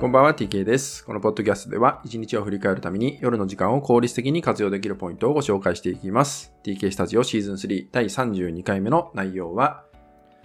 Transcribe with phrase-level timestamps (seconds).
[0.00, 1.04] こんばんは TK です。
[1.04, 6.52] このポッドキャストでは一日を振り返るために夜の時間を効率的に活用できるポイントをご紹介していきます。
[6.64, 9.84] TK スタジオシーズン3第32回目の内容は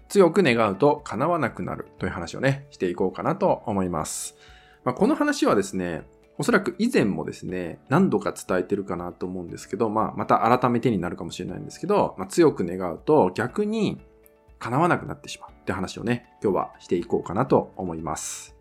[0.08, 4.36] 強く願うと叶わなくなるという話をね、していこうかなと思います。
[4.84, 6.04] まあ、この話はですね、
[6.38, 14.00] おそらく以前もですね、何度か伝えてるかなと思うんですけど、まあ、また改めてになるかもしれないんですけど、まあ、強く願うと逆に
[14.60, 18.59] 叶わなくなってしまうって話をね、今日はしていこうかなと思います。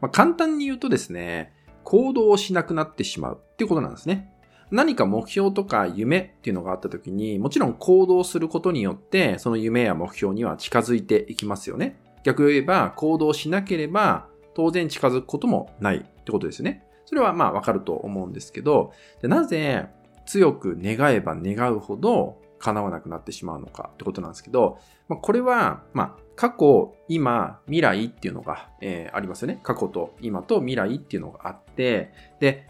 [0.00, 1.52] まあ、簡単に言うとですね、
[1.84, 4.32] 行動をしなくなってしまうっていうことなんですね。
[4.70, 11.98] 何か目標とか夢っていうのがあった時に、もちろん行動することによって、その夢や目標には近づいていきますよね。
[12.24, 16.84] 逆を言えば、行動しなければ、当然近づくこともないってことですよね。
[17.06, 19.88] それはまあわかると思うんですけど、でなぜ
[20.28, 24.78] 強く願えば願うほど叶わなくなってしまうのかってことなんですけど、
[25.08, 29.58] まあ、これは、まあ、過去、今、未来っていうのが、えーありますよね。
[29.62, 32.68] 過去と今と未来っていうのがあって、で、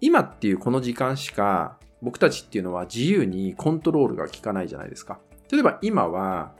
[0.00, 5.18] 今っていうこの時間しか僕たちっていうのは自由にコントロールが効かないじゃないですか。
[5.50, 6.52] 例えば今は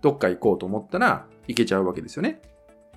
[0.00, 2.40] どっか行こうと思ったら行けちゃうわけですよね。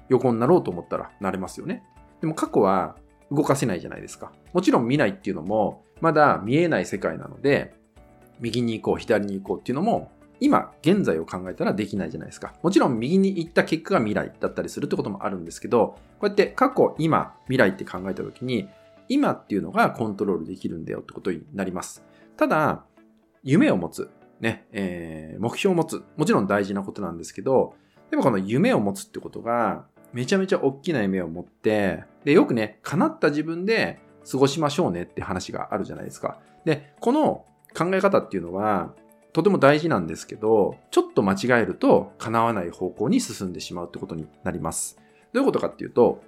[0.10, 1.84] 横になろうと思ったらなれますよね。
[2.22, 2.96] でも過去は
[3.30, 4.32] 動かせないじゃないですか。
[4.54, 7.74] もちろん未来っていうのもまだ見えない世界なので、
[8.40, 12.54] 右に行こう、左に行こうっていうのも今、現在を考えたらできないじゃないですか。
[12.62, 18.70] もちろん右に行った結果が未来だったりするってこともあるんですけど、こうやって過去、今、未来って考えたときに、
[19.10, 22.04] 今っていうのがコントロールできるんだよってことになります。
[22.36, 22.84] ただ、
[23.44, 24.10] 夢を持つ、
[24.40, 27.74] ね、えー目標を持つ、もちろん大事なことなんですけど、
[28.12, 36.40] でもこの夢を持つってことが、めちゃめちゃ大きな夢を持って、で、よくね、叶った自分で過ごしましょうねって話があるじゃないですか。
[36.66, 38.94] で、この考え方っていうのは、
[39.34, 44.98] とても大事なんですけど、ちょっと間違えると叶わない方向に進んでしまうってことになります。
[45.32, 46.22] どういうことかっていうと、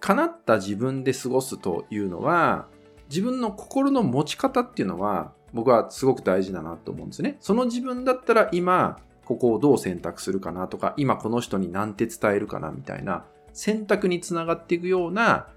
[0.00, 2.68] 叶った自分で過ごすというのは、
[3.08, 7.38] 自分の心の持ち方っていうのは、僕はすごく大事だなと思うんですね。
[7.40, 15.48] その自分だったら今、ここをどう選択するかなとか、今この人に何て伝えるかなみたいな、選択につながっていくような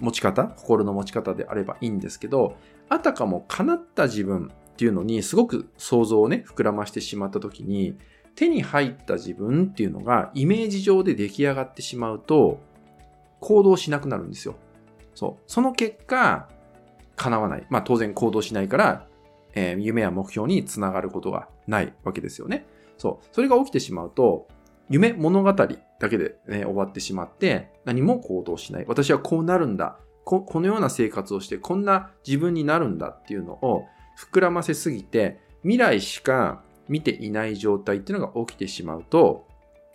[0.00, 2.56] 持ち方、心の持ち方であればいいんですけど、
[2.88, 7.96] あたかも叶った自分っていうのにすごく想像をね、膨らましてしまった時に、
[8.34, 12.60] 手に入った自分っていうのがイメージ上で出来上がってしまうと、
[13.40, 14.56] 行動しなくなるんですよ。
[15.14, 15.42] そう。
[15.46, 16.48] その結果、
[17.16, 17.66] 叶わない。
[17.68, 19.06] まあ当然行動しないから、
[19.54, 22.66] えー夢や目標につながることがないわけですよね。
[22.96, 23.26] そう。
[23.32, 24.48] それが起きてしまうと、
[24.90, 28.84] 夢物語だけで、ね、終わってしまって、何も行動しない。
[28.88, 29.98] 私はこうなるんだ。
[30.24, 33.86] ここのような生活をして、こんな自分になるんだっていうのを
[34.18, 39.46] 膨らませすぎて、未来しか見ていない状態っていうのが起きてしまうと、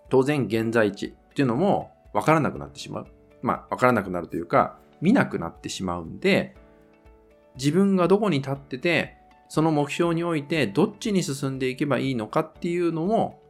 [0.08, 3.06] 当然現在地っていうのもわからなくなってしまう。
[3.42, 6.56] まあ、わからなくなるというか、見なくなってしまうんで、
[7.56, 9.16] 自分がどこに立ってて、
[9.48, 13.40] その目標においてどっちに進んでいけばいいのかっていうのも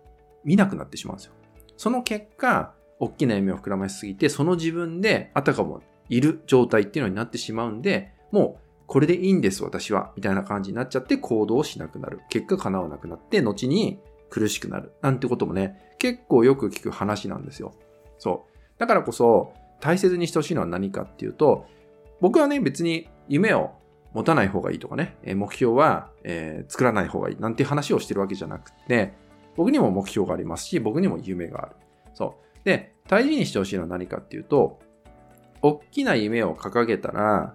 [0.46, 1.32] 見なくなってしまうんですよ。
[1.76, 12.20] その結果、大きな夢を膨らましすぎて、その自分であたかもいる状態っていうのになってしまうんで、もうこれでいいんです私は、みたいな感じになっちゃって行動しなくなる。
[12.30, 13.98] 結果叶わなくなって、後に
[14.30, 14.92] 苦しくなる。
[15.02, 17.72] なんてこともね、結構よく聞く話なんですよ。
[18.18, 18.78] そう。
[18.78, 21.66] だからこそ、大切にしてほしいのは何かっていうと、
[22.20, 23.72] 僕はね、別に夢を
[24.14, 29.12] 持たない方がいいとかね、目標は、えー作らない方がいいなんて話をしてるわけじゃなくて、
[29.56, 31.76] 僕にも目標がありますし、僕にも夢がある。
[32.14, 32.64] そう。
[32.64, 34.78] で、大事にしてほしいのは何かっていうと、
[35.62, 37.54] 大きな夢を掲げたら、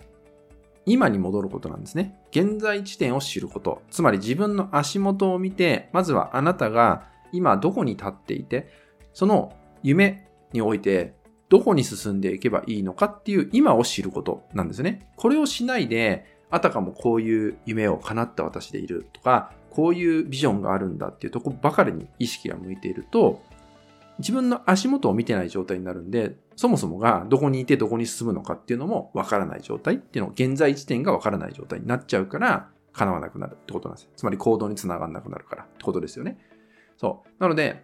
[0.85, 2.19] 今に戻ることなんですね。
[2.31, 3.81] 現在地点を知ること。
[3.91, 8.69] つまり自分の足元を見て、まずはあなたが今どこに立っていて、
[9.13, 11.13] その夢において
[11.50, 15.12] どこに進んでいけばいいのかっていう今を知ることなんですね。
[15.18, 23.41] これをしないで、あたかもこういう夢を叶った私でいるとか、こういうビジョンがあるんだっていうとこばかりに意識が向いていると、
[24.19, 34.09] 自分の足元を見てない状態になるんで、そもそもがどこにいてどこに進むのかっていうのもわからない状態っていうのを、現在地点がわからない状態になっちゃうから、叶わなくなるってことなんです。
[34.15, 36.38] つまり行動につながらなくなるからってことですよね。
[36.97, 37.29] そう。
[37.39, 37.83] なので、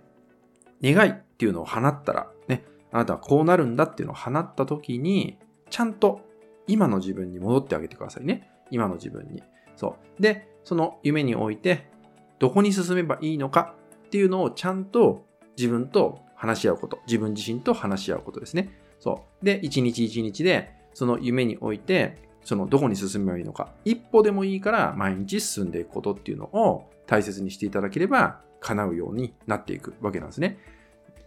[0.84, 6.22] 願いっていうのを放ったら、ね、あなたはこうなるんだっていうのを放った時に、ちゃんと
[6.68, 8.52] 今の自分に戻ってあげてくださいね。
[8.70, 9.42] 今の自分に。
[9.76, 10.22] そう。
[10.22, 11.88] で、その夢において、
[12.40, 13.74] どこに進めばいいのか
[14.08, 15.26] っていうのをちゃんと
[15.58, 17.00] 自分と話し合うこと。
[17.08, 18.78] 自分自身と話し合うことですね。
[19.00, 19.46] そう。
[19.46, 23.72] で、一日一日で、その夢において、そのどこに進めばいいのか。
[23.86, 30.58] 一歩でもいいから毎日進んでいくことっていうのを大切にしていただければ叶うようになっていくわけなんですね。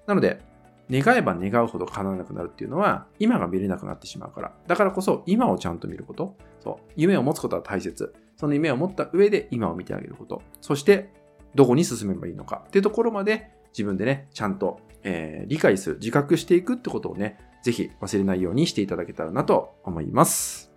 [0.06, 0.42] なので、
[0.90, 4.52] 願えば願うほど叶わなくなるっていうのは、今が見れなくなってしまうから。
[4.66, 6.36] だからこそ、今をちゃんと見ること。
[6.62, 6.92] そう。
[6.94, 8.12] 夢を持つことは大切。
[8.40, 10.40] その夢を持った上で今を見てあげること。
[10.62, 11.10] そして、
[11.54, 20.72] どこに進めばいいのかっていうところまで自分でね、ちゃんと、えー、理解する、自覚していくってことをね、ぜひ忘れないようにしていただけたらなと思います。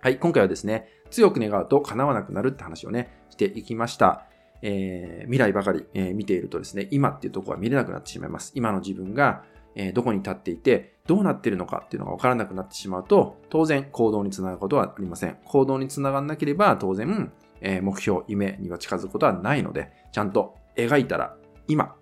[0.00, 4.26] はい、今回はですね、強く願うと叶わなくなるって話をね、していきました。
[4.62, 8.50] えー、未来ばかり、えー、見ているとですね、今っていうところは見れなくなってしまいます。
[8.56, 9.44] 今の自分が、
[9.76, 15.38] えー、どこに立っていて、どうなってるのかっていうのが分からなくなってしまうと、当然行動につながることはありません。
[15.44, 21.36] 行動につながらなければ、当然、え目標、夢には近づくことはないので、ちゃんと描いたら、
[21.68, 21.94] 今、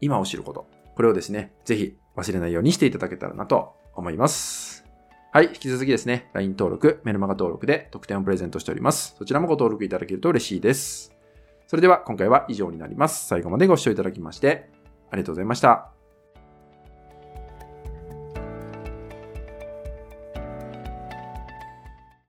[0.00, 0.66] 今を知ること。
[0.94, 4.84] これをですね、ぜひ忘れないようにしていただけたらなと思います。
[5.32, 9.14] はい、引き続きですね、LINE 登録、メルマガ登録で特典をプレゼントしております。
[9.18, 11.12] そちらもご登録いただけると嬉しいです。
[11.66, 13.26] それでは今回は以上になります。
[13.26, 14.70] 最後までご視聴いただきまして
[15.10, 15.95] ありがとうございました。